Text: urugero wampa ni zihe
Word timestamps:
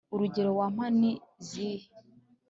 urugero 0.13 0.49
wampa 0.59 0.85
ni 0.99 1.11
zihe 1.47 1.87